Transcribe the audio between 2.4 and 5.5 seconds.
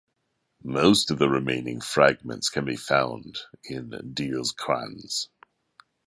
can be found in Diels-Kranz.